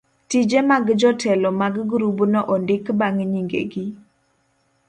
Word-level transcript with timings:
tije 0.29 0.59
mag 0.69 0.85
jotelo 0.99 1.49
mag 1.61 1.75
grubno 1.91 2.39
ondik 2.53 2.85
bang' 2.99 3.23
nyingegi. 3.31 3.85